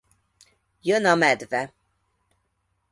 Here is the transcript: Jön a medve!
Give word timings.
Jön 0.81 1.05
a 1.05 1.15
medve! 1.15 1.73